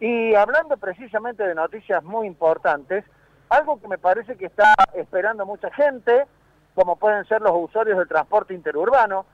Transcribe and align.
Y 0.00 0.34
hablando 0.34 0.78
precisamente 0.78 1.46
de 1.46 1.54
noticias 1.54 2.02
muy 2.02 2.26
importantes, 2.26 3.04
algo 3.50 3.78
que 3.80 3.88
me 3.88 3.98
parece 3.98 4.36
que 4.36 4.46
está 4.46 4.72
esperando 4.94 5.44
mucha 5.44 5.70
gente, 5.72 6.26
como 6.74 6.96
pueden 6.96 7.24
ser 7.26 7.42
los 7.42 7.52
usuarios 7.54 7.98
del 7.98 8.08
transporte 8.08 8.54
interurbano, 8.54 9.26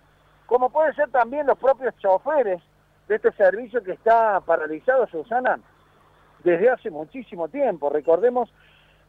como 0.47 0.71
pueden 0.71 0.95
ser 0.95 1.11
también 1.11 1.47
los 1.47 1.59
propios 1.59 1.97
choferes 1.99 2.61
de 3.09 3.15
este 3.15 3.31
servicio 3.33 3.83
que 3.85 3.93
está 3.93 4.41
paralizado, 4.41 5.07
Susana, 5.07 5.61
desde 6.43 6.71
hace 6.71 6.91
muchísimo 6.91 7.49
tiempo. 7.49 7.89
Recordemos 7.89 8.53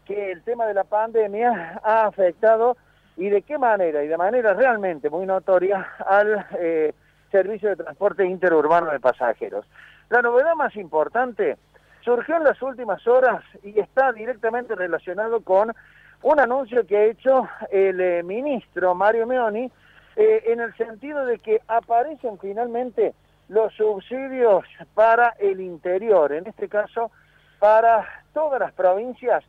que 0.05 0.31
el 0.31 0.43
tema 0.43 0.65
de 0.67 0.75
la 0.75 0.83
pandemia 0.83 1.81
ha 1.83 2.05
afectado 2.05 2.77
y 3.15 3.29
de 3.29 3.41
qué 3.41 3.57
manera, 3.57 4.03
y 4.03 4.07
de 4.07 4.17
manera 4.17 4.53
realmente 4.53 5.09
muy 5.09 5.25
notoria, 5.25 5.87
al 6.05 6.45
eh, 6.59 6.93
servicio 7.31 7.69
de 7.69 7.77
transporte 7.77 8.25
interurbano 8.25 8.91
de 8.91 8.99
pasajeros. 8.99 9.65
La 10.09 10.21
novedad 10.21 10.55
más 10.55 10.75
importante 10.75 11.57
surgió 12.01 12.37
en 12.37 12.45
las 12.45 12.61
últimas 12.61 13.05
horas 13.05 13.43
y 13.63 13.77
está 13.79 14.13
directamente 14.13 14.73
relacionado 14.75 15.41
con 15.41 15.73
un 16.23 16.39
anuncio 16.39 16.87
que 16.87 16.97
ha 16.97 17.03
hecho 17.03 17.47
el 17.69 17.99
eh, 17.99 18.23
ministro 18.23 18.95
Mario 18.95 19.27
Meoni 19.27 19.69
eh, 20.15 20.43
en 20.45 20.61
el 20.61 20.73
sentido 20.77 21.25
de 21.25 21.39
que 21.39 21.61
aparecen 21.67 22.39
finalmente 22.39 23.13
los 23.49 23.73
subsidios 23.73 24.65
para 24.93 25.35
el 25.39 25.59
interior, 25.59 26.31
en 26.31 26.47
este 26.47 26.69
caso 26.69 27.11
para 27.59 28.07
todas 28.33 28.59
las 28.59 28.71
provincias 28.73 29.43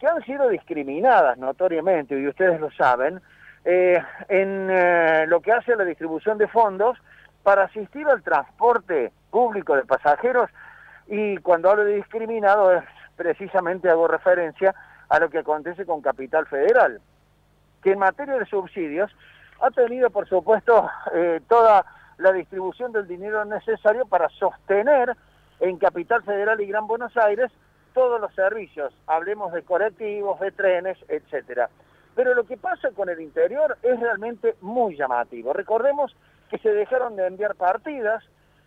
que 0.00 0.06
han 0.06 0.22
sido 0.24 0.48
discriminadas 0.48 1.36
notoriamente, 1.38 2.18
y 2.18 2.26
ustedes 2.26 2.60
lo 2.60 2.70
saben, 2.70 3.20
eh, 3.64 4.00
en 4.28 5.28
lo 5.28 5.40
que 5.40 5.52
hace 5.52 5.76
la 5.76 5.84
distribución 5.84 6.38
de 6.38 6.46
fondos 6.46 6.96
para 7.42 7.64
asistir 7.64 8.06
al 8.06 8.22
transporte 8.22 9.12
público 9.30 9.76
de 9.76 9.84
pasajeros 9.84 10.50
y 11.06 11.38
cuando 11.38 11.70
hablo 11.70 11.84
de 11.84 11.96
discriminado 11.96 12.72
es 12.72 12.84
precisamente 13.16 13.88
hago 13.90 14.06
referencia 14.06 14.74
a 15.08 15.18
lo 15.18 15.30
que 15.30 15.38
acontece 15.38 15.86
con 15.86 16.02
Capital 16.02 16.46
Federal, 16.46 17.00
que 17.82 17.92
en 17.92 17.98
materia 17.98 18.38
de 18.38 18.46
subsidios 18.46 19.10
ha 19.60 19.70
tenido 19.70 20.10
por 20.10 20.28
supuesto 20.28 20.88
eh, 21.14 21.40
toda 21.48 21.84
la 22.18 22.32
distribución 22.32 22.92
del 22.92 23.06
dinero 23.06 23.44
necesario 23.44 24.06
para 24.06 24.28
sostener 24.28 25.16
en 25.60 25.78
Capital 25.78 26.22
Federal 26.22 26.60
y 26.60 26.66
Gran 26.66 26.86
Buenos 26.86 27.16
Aires 27.16 27.50
todos 27.94 28.20
los 28.20 28.32
servicios, 28.34 28.94
hablemos 29.06 29.52
de 29.52 29.62
colectivos, 29.62 30.38
de 30.38 30.52
trenes, 30.52 30.98
etcétera. 31.08 31.68
Pero 32.14 32.34
lo 32.34 32.44
que 32.44 32.56
pasa 32.56 32.90
con 32.92 33.08
el 33.08 33.20
interior 33.20 33.76
es 33.82 33.98
realmente 33.98 34.54
muy 34.60 34.96
llamativo. 34.96 35.52
Recordemos 35.52 36.14
que 36.48 36.58
se 36.58 36.72
dejaron 36.72 37.16
de 37.16 37.26
enviar 37.26 37.54
partidas, 37.54 38.24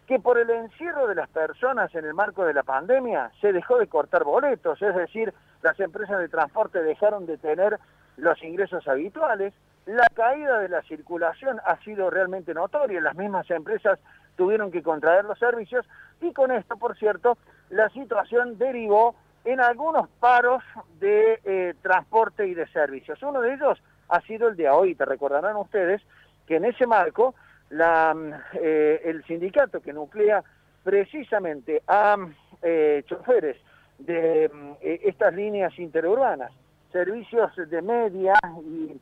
que 0.08 0.20
por 0.20 0.38
el 0.38 0.50
encierro 0.50 1.08
de 1.08 1.16
las 1.16 1.30
personas 1.30 1.94
en 1.96 2.06
el 2.06 2.14
marco 2.14 2.46
de 2.46 2.54
la 2.54 2.64
pandemia 2.64 3.32
se 3.40 3.54
dejó 3.54 3.78
de 3.78 3.88
cortar 3.88 4.24
boletos, 4.24 4.82
es 4.82 4.96
decir, 4.96 5.34
las 5.62 5.80
empresas 5.80 6.20
de 6.20 6.28
transporte 6.28 6.82
dejaron 6.82 7.26
de 7.26 7.38
tener 7.38 7.80
los 8.18 8.42
ingresos 8.44 8.88
habituales, 8.88 9.54
la 9.86 10.06
caída 10.14 10.60
de 10.60 10.70
la 10.70 10.82
circulación 10.84 11.60
ha 11.66 11.78
sido 11.78 12.10
realmente 12.10 12.54
notoria, 12.54 13.02
las 13.02 13.16
mismas 13.16 13.50
empresas 13.50 14.00
tuvieron 14.36 14.72
que 14.72 14.84
contraer 14.84 15.26
los 15.26 15.40
servicios 15.40 15.86
y 16.20 16.34
con 16.34 16.52
esto, 16.52 16.78
por 16.78 16.98
cierto, 16.98 17.38
la 17.70 17.90
situación 17.90 18.58
derivó 18.58 19.16
en 19.44 19.60
algunos 19.60 20.08
paros 20.20 20.64
de 21.00 21.40
eh, 21.44 21.74
transporte 21.82 22.48
y 22.48 22.54
de 22.54 22.68
servicios. 22.68 23.22
Uno 23.24 23.42
de 23.42 23.56
ellos 23.56 23.82
ha 24.10 24.22
sido 24.22 24.50
el 24.50 24.56
de 24.56 24.70
hoy, 24.70 24.94
te 24.94 25.06
recordarán 25.06 25.56
ustedes 25.56 26.02
que 26.46 26.58
en 26.58 26.66
ese 26.66 26.86
marco 26.86 27.34
la, 27.72 28.16
eh, 28.54 29.02
el 29.06 29.24
sindicato 29.26 29.82
que 29.82 29.94
nuclea 29.94 30.44
precisamente 30.84 31.82
a 31.88 32.18
eh, 32.62 33.04
choferes 33.08 33.58
de 33.98 34.46
eh, 34.82 35.02
estas 35.04 35.34
líneas 35.34 35.78
interurbanas, 35.80 36.52
servicios 36.92 37.52
de 37.56 37.82
media 37.82 38.34
y 38.64 39.00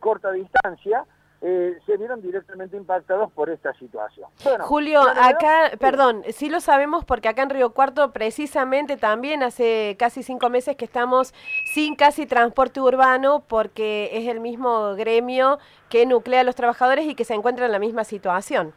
corta 0.00 0.32
distancia, 0.32 1.04
eh, 1.48 1.78
se 1.86 1.96
vieron 1.96 2.20
directamente 2.20 2.76
impactados 2.76 3.30
por 3.30 3.48
esta 3.50 3.72
situación. 3.74 4.28
Julio, 4.62 5.00
acá, 5.00 5.70
perdón, 5.78 6.24
sí 6.30 6.48
lo 6.48 6.58
sabemos 6.58 7.04
porque 7.04 7.28
acá 7.28 7.42
en 7.42 7.50
Río 7.50 7.70
Cuarto 7.70 8.12
precisamente 8.12 8.96
también 8.96 9.44
hace 9.44 9.94
casi 9.96 10.24
cinco 10.24 10.50
meses 10.50 10.74
que 10.74 10.84
estamos 10.84 11.32
sin 11.72 11.94
casi 11.94 12.26
transporte 12.26 12.80
urbano 12.80 13.44
porque 13.46 14.10
es 14.10 14.26
el 14.26 14.40
mismo 14.40 14.96
gremio 14.96 15.60
que 15.88 16.04
nuclea 16.04 16.40
a 16.40 16.44
los 16.44 16.56
trabajadores 16.56 17.06
y 17.06 17.14
que 17.14 17.22
se 17.22 17.34
encuentra 17.34 17.66
en 17.66 17.70
la 17.70 17.78
misma 17.78 18.02
situación. 18.02 18.74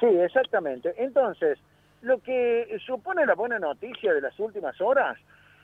Sí, 0.00 0.06
exactamente. 0.06 0.92
Entonces, 0.96 1.56
lo 2.02 2.18
que 2.18 2.80
supone 2.84 3.24
la 3.26 3.36
buena 3.36 3.60
noticia 3.60 4.12
de 4.12 4.20
las 4.20 4.36
últimas 4.40 4.80
horas 4.80 5.16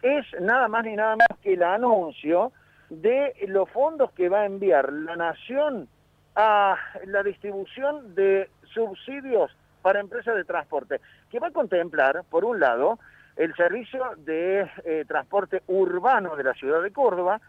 es 0.02 0.24
nada 0.40 0.68
más 0.68 0.84
ni 0.84 0.94
nada 0.94 1.16
más 1.16 1.36
que 1.42 1.54
el 1.54 1.64
anuncio 1.64 2.52
de 2.90 3.34
los 3.48 3.68
fondos 3.70 4.12
que 4.12 4.28
va 4.28 4.42
a 4.42 4.46
enviar 4.46 4.92
la 4.92 5.16
Nación 5.16 5.88
a 6.36 6.76
la 7.06 7.22
distribución 7.22 8.14
de 8.14 8.50
subsidios 8.72 9.50
para 9.82 10.00
empresas 10.00 10.36
de 10.36 10.44
transporte, 10.44 11.00
que 11.30 11.40
va 11.40 11.48
a 11.48 11.52
contemplar, 11.52 12.22
por 12.28 12.44
un 12.44 12.60
lado, 12.60 12.98
el 13.36 13.54
servicio 13.54 14.02
de 14.18 14.70
eh, 14.84 15.06
transporte 15.08 15.62
urbano 15.66 16.36
de 16.36 16.44
la 16.44 16.52
ciudad 16.54 16.82
de 16.82 16.90
Córdoba 16.90 17.40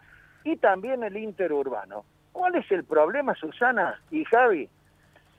y 0.44 0.56
también 0.56 1.04
el 1.04 1.16
interurbano. 1.16 2.04
¿Cuál 2.32 2.56
es 2.56 2.70
el 2.70 2.84
problema, 2.84 3.34
Susana 3.34 3.98
y 4.10 4.24
Javi? 4.24 4.68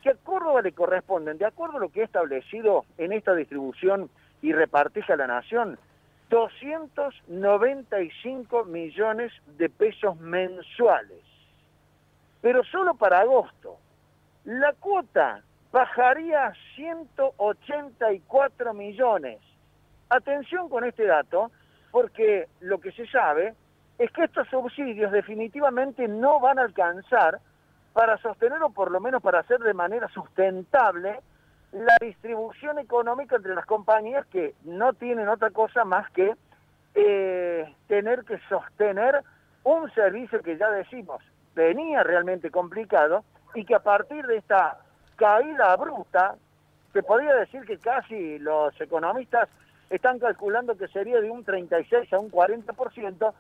Que 0.04 0.10
a 0.12 0.16
Córdoba 0.16 0.62
le 0.62 0.74
corresponden, 0.74 1.38
de 1.38 1.46
acuerdo 1.46 1.78
a 1.78 1.82
lo 1.82 1.90
que 1.90 2.02
he 2.02 2.04
establecido 2.04 2.86
en 2.98 3.14
esta 3.14 3.34
distribución 3.34 4.10
y 4.42 4.54
repartija 4.54 5.16
la 5.16 5.28
nación, 5.28 5.78
295 6.30 8.66
millones 8.66 9.32
de 9.58 9.70
pesos 9.70 10.20
mensuales. 10.20 11.29
Pero 12.42 12.64
solo 12.64 12.96
para 12.96 13.20
agosto. 13.20 13.78
La 14.46 14.74
cuota 14.74 15.44
bajaría 15.72 16.48
a 16.48 16.54
184 16.76 18.74
millones. 18.74 19.40
Atención 20.10 20.70
con 20.70 20.86
este 20.86 21.06
dato, 21.06 21.52
porque 21.92 22.48
lo 22.62 22.80
que 22.80 22.92
se 22.92 23.06
sabe 23.08 23.54
es 23.98 24.12
que 24.12 24.24
estos 24.24 24.48
subsidios 24.48 25.12
definitivamente 25.12 26.08
no 26.08 26.40
van 26.40 26.58
a 26.58 26.64
alcanzar 26.64 27.40
para 27.94 28.18
sostener 28.20 28.64
o 28.64 28.70
por 28.70 28.92
lo 28.92 29.00
menos 29.02 29.22
para 29.22 29.40
hacer 29.40 29.60
de 29.60 29.74
manera 29.74 30.08
sustentable 30.10 31.20
la 31.72 31.98
distribución 32.00 32.80
económica 32.80 33.36
entre 33.36 33.54
las 33.54 33.66
compañías 33.66 34.26
que 34.28 34.56
no 34.64 34.94
tienen 34.94 35.28
otra 35.28 35.52
cosa 35.52 35.84
más 35.86 36.10
que 36.12 36.34
eh, 36.96 37.76
tener 37.88 38.24
que 38.24 38.40
sostener 38.50 39.22
un 39.64 39.92
servicio 39.94 40.42
que 40.42 40.58
ya 40.58 40.70
decimos 40.72 41.22
venía 41.56 42.04
realmente 42.04 42.52
complicado 42.52 43.24
y 43.56 43.66
que 43.66 43.76
a 43.76 43.80
partir 43.80 44.26
de 44.26 44.38
esta 44.38 44.80
caída 45.16 45.76
bruta, 45.76 46.36
se 46.94 47.04
podría 47.04 47.36
decir 47.36 47.66
que 47.66 47.78
casi 47.78 48.40
los 48.40 48.80
economistas 48.80 49.50
están 49.90 50.20
calculando 50.20 50.78
que 50.78 50.88
sería 50.88 51.20
de 51.20 51.30
un 51.30 51.44
36 51.44 52.14
a 52.14 52.20
un 52.20 52.32
40%, 52.32 53.34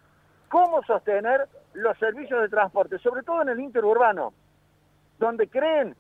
cómo 0.49 0.83
sostener 0.83 1.47
los 1.73 1.97
servicios 1.97 2.41
de 2.41 2.49
transporte, 2.49 2.97
sobre 2.99 3.23
todo 3.23 3.41
en 3.43 3.49
el 3.49 3.59
interurbano, 3.59 4.33
donde 5.19 5.47
creen 5.47 5.95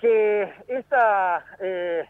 que 0.00 0.52
esta 0.66 1.44
eh, 1.60 2.08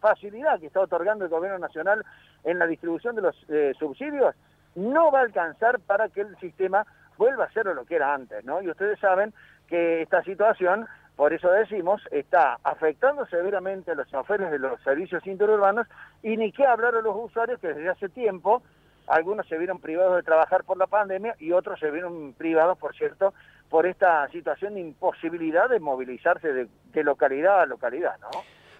facilidad 0.00 0.58
que 0.58 0.66
está 0.66 0.80
otorgando 0.80 1.24
el 1.24 1.30
gobierno 1.30 1.58
nacional 1.58 2.04
en 2.44 2.58
la 2.58 2.66
distribución 2.66 3.14
de 3.14 3.22
los 3.22 3.36
eh, 3.48 3.72
subsidios 3.78 4.34
no 4.74 5.10
va 5.10 5.20
a 5.20 5.22
alcanzar 5.22 5.80
para 5.80 6.08
que 6.08 6.22
el 6.22 6.36
sistema 6.38 6.86
vuelva 7.16 7.44
a 7.44 7.52
ser 7.52 7.66
lo 7.66 7.84
que 7.84 7.96
era 7.96 8.14
antes, 8.14 8.44
¿no? 8.44 8.62
Y 8.62 8.70
ustedes 8.70 8.98
saben 8.98 9.32
que 9.68 10.02
esta 10.02 10.22
situación, 10.22 10.86
por 11.16 11.32
eso 11.32 11.50
decimos, 11.50 12.02
está 12.10 12.58
afectando 12.62 13.26
severamente 13.26 13.92
a 13.92 13.94
los 13.94 14.08
choferes 14.08 14.50
de 14.50 14.58
los 14.58 14.80
servicios 14.82 15.26
interurbanos 15.26 15.86
y 16.22 16.36
ni 16.36 16.52
qué 16.52 16.66
hablar 16.66 16.94
a 16.94 17.02
los 17.02 17.16
usuarios 17.16 17.60
que 17.60 17.68
desde 17.68 17.88
hace 17.88 18.08
tiempo 18.08 18.62
algunos 19.06 19.46
se 19.46 19.58
vieron 19.58 19.80
privados 19.80 20.16
de 20.16 20.22
trabajar 20.22 20.64
por 20.64 20.78
la 20.78 20.86
pandemia 20.86 21.34
y 21.38 21.52
otros 21.52 21.78
se 21.78 21.90
vieron 21.90 22.32
privados, 22.34 22.78
por 22.78 22.94
cierto, 22.94 23.34
por 23.68 23.86
esta 23.86 24.28
situación 24.28 24.74
de 24.74 24.80
imposibilidad 24.80 25.68
de 25.68 25.80
movilizarse 25.80 26.52
de, 26.52 27.02
localidad 27.02 27.60
a 27.60 27.66
localidad, 27.66 28.18
¿no? 28.20 28.30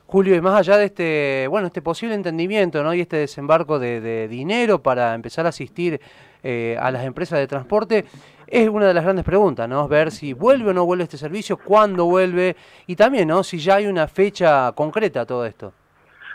Julio, 0.07 0.35
y 0.35 0.41
más 0.41 0.59
allá 0.59 0.77
de 0.77 0.85
este, 0.87 1.47
bueno, 1.49 1.67
este 1.67 1.83
posible 1.83 2.15
entendimiento, 2.15 2.83
¿no? 2.83 2.95
Y 2.95 3.01
este 3.01 3.17
desembarco 3.17 3.79
de, 3.79 4.29
dinero 4.29 4.83
para 4.83 5.15
empezar 5.15 5.47
a 5.47 5.49
asistir 5.49 6.01
eh, 6.43 6.77
a 6.79 6.91
las 6.91 7.05
empresas 7.05 7.39
de 7.39 7.47
transporte, 7.47 8.05
es 8.47 8.69
una 8.69 8.87
de 8.87 8.95
las 8.95 9.05
grandes 9.05 9.25
preguntas, 9.25 9.69
¿no? 9.69 9.89
Ver 9.89 10.11
si 10.11 10.33
vuelve 10.33 10.71
o 10.71 10.75
no 10.75 10.85
vuelve 10.85 11.05
este 11.05 11.17
servicio, 11.17 11.57
cuándo 11.57 12.05
vuelve, 12.05 12.55
y 12.87 12.97
también, 12.97 13.29
¿no? 13.29 13.43
Si 13.43 13.59
ya 13.59 13.77
hay 13.77 13.87
una 13.87 14.07
fecha 14.07 14.73
concreta 14.73 15.23
a 15.23 15.27
todo 15.27 15.47
esto. 15.47 15.73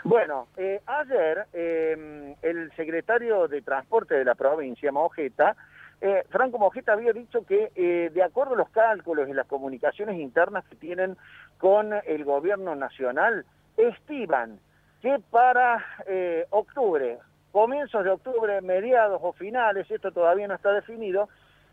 Bueno, 0.02 0.48
eh, 0.56 0.80
ayer 0.86 1.46
em, 1.52 2.34
el 2.42 2.72
secretario 2.74 3.48
de 3.48 3.60
Transporte 3.60 4.14
de 4.14 4.24
la 4.24 4.34
provincia, 4.34 4.90
Mojeta, 4.90 5.56
eh, 6.00 6.24
Franco 6.30 6.58
Mojeta 6.58 6.94
había 6.94 7.12
dicho 7.12 7.44
que 7.44 7.70
eh, 7.74 8.10
de 8.12 8.22
acuerdo 8.22 8.54
a 8.54 8.58
los 8.58 8.70
cálculos 8.70 9.28
y 9.28 9.34
las 9.34 9.46
comunicaciones 9.46 10.18
internas 10.18 10.64
que 10.64 10.76
tienen 10.76 11.18
con 11.58 11.92
el 12.06 12.24
gobierno 12.24 12.74
nacional, 12.74 13.44
estiman 13.76 14.58
que 15.00 15.18
para 15.30 15.84
eh, 16.06 16.46
octubre, 16.50 17.18
comienzos 17.52 18.04
de 18.04 18.10
octubre, 18.10 18.60
mediados 18.60 19.20
o 19.22 19.32
finales, 19.32 19.90
esto 19.90 20.12
todavía 20.12 20.46
no 20.46 20.54
está 20.54 20.72
definido, 20.72 21.28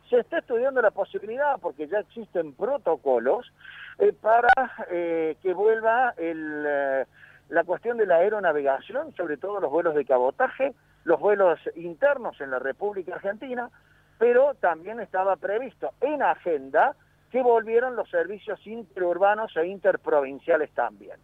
se 0.10 0.20
está 0.20 0.40
estudiando 0.40 0.82
la 0.82 0.92
posibilidad, 0.92 1.58
porque 1.60 1.88
ya 1.88 2.00
existen 2.00 2.54
protocolos, 2.54 3.52
eh, 4.00 4.14
para 4.14 4.48
eh, 4.90 5.36
que 5.42 5.54
vuelva 5.54 6.14
la 7.50 7.64
cuestión 7.66 7.98
de 7.98 8.06
la 8.06 8.16
aeronavegación, 8.16 9.14
sobre 9.16 9.38
todo 9.38 9.60
los 9.60 9.72
vuelos 9.72 9.96
de 9.96 10.06
cabotaje, 10.06 10.74
los 11.04 11.20
vuelos 11.20 11.60
internos 11.76 12.40
en 12.42 12.52
la 12.52 12.60
República 12.60 13.16
Argentina, 13.16 13.70
pero 14.18 14.54
también 14.56 15.00
estaba 15.00 15.36
previsto 15.36 15.92
en 16.02 16.22
agenda 16.22 16.96
que 17.32 17.42
volvieron 17.42 17.96
los 17.96 18.10
servicios 18.10 18.66
interurbanos 18.66 19.56
e 19.58 19.68
interprovinciales 19.68 20.72
también. 20.72 21.18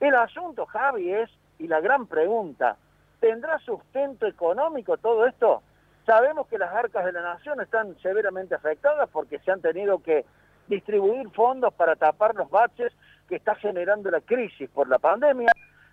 El 0.00 0.14
asunto, 0.14 0.66
Javi, 0.66 1.12
es, 1.12 1.30
y 1.58 1.68
la 1.68 1.80
gran 1.80 2.06
pregunta, 2.06 2.76
¿tendrá 3.20 3.58
sustento 3.60 4.26
económico 4.26 4.96
todo 4.96 5.26
esto? 5.26 5.62
Sabemos 6.06 6.46
que 6.48 6.58
las 6.58 6.72
arcas 6.72 7.04
de 7.04 7.12
la 7.12 7.22
nación 7.22 7.60
están 7.60 7.96
severamente 8.02 8.54
afectadas 8.54 9.08
porque 9.10 9.38
se 9.38 9.50
han 9.50 9.60
tenido 9.60 10.02
que 10.02 10.24
distribuir 10.66 11.30
fondos 11.30 11.72
para 11.74 11.96
tapar 11.96 12.34
los 12.34 12.50
baches 12.50 12.92
que 13.28 13.36
está 13.36 13.54
generando 13.54 14.10
la 14.10 14.20
crisis 14.20 14.68
por 14.70 14.88
la 14.88 14.98
pandemia. 14.98 15.50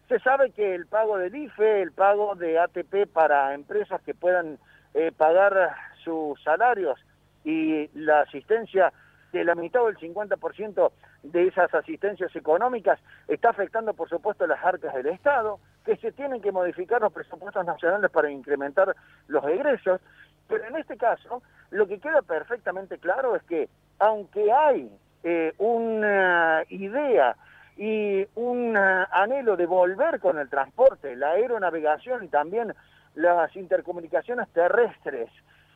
Se 0.09 0.19
sabe 0.19 0.51
que 0.51 0.75
el 0.75 0.87
pago 0.87 1.17
del 1.17 1.33
IFE, 1.33 1.81
el 1.81 1.93
pago 1.93 2.35
de 2.35 2.59
ATP 2.59 3.07
para 3.11 3.53
empresas 3.53 4.01
que 4.01 4.13
puedan 4.13 4.57
eh, 4.93 5.13
pagar 5.15 5.73
sus 6.03 6.41
salarios 6.43 6.99
y 7.45 7.87
la 7.97 8.21
asistencia 8.21 8.91
de 9.31 9.45
la 9.45 9.55
mitad 9.55 9.83
o 9.83 9.87
el 9.87 9.97
50% 9.97 10.91
de 11.23 11.47
esas 11.47 11.73
asistencias 11.73 12.35
económicas 12.35 12.99
está 13.27 13.49
afectando, 13.49 13.93
por 13.93 14.09
supuesto, 14.09 14.47
las 14.47 14.63
arcas 14.63 14.93
del 14.93 15.07
Estado, 15.07 15.59
que 15.85 15.95
se 15.97 16.11
tienen 16.11 16.41
que 16.41 16.51
modificar 16.51 17.01
los 17.01 17.13
presupuestos 17.13 17.65
nacionales 17.65 18.09
para 18.11 18.31
incrementar 18.31 18.95
los 19.27 19.43
egresos, 19.45 20.01
pero 20.47 20.65
en 20.65 20.75
este 20.77 20.97
caso 20.97 21.41
lo 21.69 21.87
que 21.87 21.99
queda 21.99 22.21
perfectamente 22.21 22.97
claro 22.97 23.35
es 23.35 23.43
que 23.43 23.69
aunque 23.99 24.51
hay 24.51 24.91
eh, 25.23 25.53
una 25.59 26.63
idea 26.69 27.35
y 27.77 28.27
un 28.35 28.75
anhelo 28.75 29.55
de 29.55 29.65
volver 29.65 30.19
con 30.19 30.37
el 30.39 30.49
transporte, 30.49 31.15
la 31.15 31.31
aeronavegación 31.31 32.23
y 32.23 32.27
también 32.27 32.73
las 33.15 33.55
intercomunicaciones 33.55 34.49
terrestres, 34.49 35.29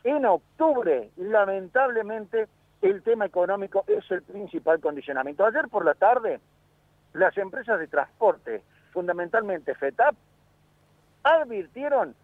en 0.03 0.25
octubre, 0.25 1.09
lamentablemente, 1.17 2.47
el 2.81 3.01
tema 3.03 3.25
económico 3.25 3.83
es 3.87 4.09
el 4.11 4.21
principal 4.21 4.79
condicionamiento. 4.79 5.45
Ayer 5.45 5.67
por 5.69 5.85
la 5.85 5.93
tarde, 5.93 6.39
las 7.13 7.37
empresas 7.37 7.79
de 7.79 7.87
transporte, 7.87 8.63
fundamentalmente 8.91 9.73
FETAP, 9.75 10.15
advirtieron 11.23 12.15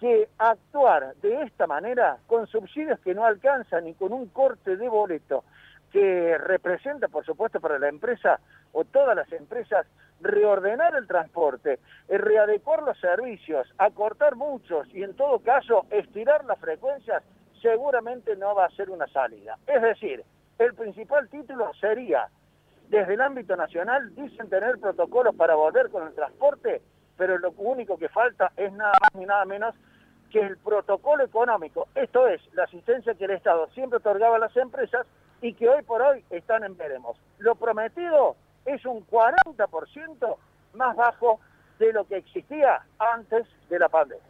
que 0.00 0.28
actuar 0.38 1.14
de 1.16 1.42
esta 1.42 1.66
manera, 1.66 2.18
con 2.26 2.46
subsidios 2.46 3.00
que 3.00 3.14
no 3.14 3.24
alcanzan 3.24 3.86
y 3.88 3.94
con 3.94 4.12
un 4.12 4.26
corte 4.28 4.76
de 4.76 4.88
boleto 4.88 5.44
que 5.90 6.36
representa, 6.38 7.08
por 7.08 7.24
supuesto, 7.24 7.60
para 7.60 7.78
la 7.78 7.88
empresa 7.88 8.40
o 8.72 8.84
todas 8.84 9.14
las 9.14 9.30
empresas, 9.32 9.86
reordenar 10.20 10.96
el 10.96 11.06
transporte, 11.06 11.78
readecuar 12.08 12.82
los 12.82 12.98
servicios, 12.98 13.72
acortar 13.78 14.34
muchos 14.34 14.88
y 14.92 15.02
en 15.02 15.14
todo 15.14 15.38
caso 15.38 15.86
estirar 15.90 16.44
las 16.46 16.58
frecuencias, 16.58 17.22
seguramente 17.64 18.36
no 18.36 18.54
va 18.54 18.66
a 18.66 18.70
ser 18.70 18.90
una 18.90 19.06
salida. 19.06 19.56
Es 19.66 19.80
decir, 19.80 20.22
el 20.58 20.74
principal 20.74 21.28
título 21.30 21.72
sería, 21.80 22.28
desde 22.90 23.14
el 23.14 23.22
ámbito 23.22 23.56
nacional, 23.56 24.14
dicen 24.14 24.50
tener 24.50 24.78
protocolos 24.78 25.34
para 25.34 25.54
volver 25.54 25.88
con 25.88 26.06
el 26.06 26.14
transporte, 26.14 26.82
pero 27.16 27.38
lo 27.38 27.52
único 27.56 27.96
que 27.96 28.10
falta 28.10 28.52
es 28.58 28.70
nada 28.74 28.92
más 29.00 29.14
ni 29.14 29.24
nada 29.24 29.46
menos 29.46 29.74
que 30.30 30.40
el 30.40 30.58
protocolo 30.58 31.24
económico, 31.24 31.88
esto 31.94 32.28
es, 32.28 32.42
la 32.52 32.64
asistencia 32.64 33.14
que 33.14 33.24
el 33.24 33.30
Estado 33.30 33.68
siempre 33.70 33.96
otorgaba 33.96 34.36
a 34.36 34.40
las 34.40 34.56
empresas 34.56 35.06
y 35.40 35.54
que 35.54 35.68
hoy 35.68 35.82
por 35.84 36.02
hoy 36.02 36.22
están 36.28 36.64
en 36.64 36.76
veremos. 36.76 37.16
Lo 37.38 37.54
prometido 37.54 38.36
es 38.66 38.84
un 38.84 39.06
40% 39.06 40.36
más 40.74 40.96
bajo 40.96 41.40
de 41.78 41.92
lo 41.94 42.04
que 42.04 42.16
existía 42.18 42.82
antes 42.98 43.46
de 43.70 43.78
la 43.78 43.88
pandemia. 43.88 44.22